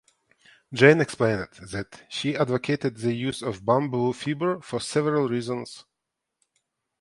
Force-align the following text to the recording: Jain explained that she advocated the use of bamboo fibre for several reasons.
Jain 0.73 0.99
explained 0.99 1.47
that 1.61 2.05
she 2.09 2.35
advocated 2.35 2.97
the 2.97 3.13
use 3.13 3.43
of 3.43 3.63
bamboo 3.63 4.13
fibre 4.13 4.59
for 4.59 4.79
several 4.79 5.29
reasons. 5.29 5.85